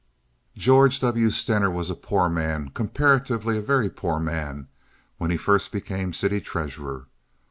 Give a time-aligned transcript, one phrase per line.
[0.55, 1.29] "George W.
[1.29, 4.67] Stener was a poor man, comparatively a very poor man,
[5.19, 7.05] when he first became city treasurer.